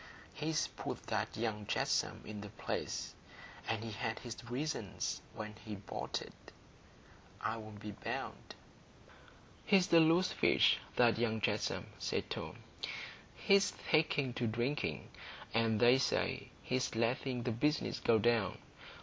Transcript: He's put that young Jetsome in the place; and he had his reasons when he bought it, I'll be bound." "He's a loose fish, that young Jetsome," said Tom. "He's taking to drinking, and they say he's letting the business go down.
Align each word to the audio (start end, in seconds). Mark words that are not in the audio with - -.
He's 0.33 0.65
put 0.67 1.03
that 1.03 1.37
young 1.37 1.67
Jetsome 1.67 2.21
in 2.25 2.41
the 2.41 2.49
place; 2.49 3.13
and 3.67 3.83
he 3.83 3.91
had 3.91 4.17
his 4.17 4.35
reasons 4.49 5.21
when 5.35 5.53
he 5.63 5.75
bought 5.75 6.23
it, 6.23 6.33
I'll 7.39 7.69
be 7.69 7.91
bound." 7.91 8.55
"He's 9.63 9.93
a 9.93 9.99
loose 9.99 10.31
fish, 10.31 10.79
that 10.95 11.19
young 11.19 11.39
Jetsome," 11.39 11.85
said 11.99 12.31
Tom. 12.31 12.63
"He's 13.35 13.73
taking 13.91 14.33
to 14.33 14.47
drinking, 14.47 15.07
and 15.53 15.79
they 15.79 15.99
say 15.99 16.49
he's 16.63 16.95
letting 16.95 17.43
the 17.43 17.51
business 17.51 17.99
go 17.99 18.17
down. 18.17 18.57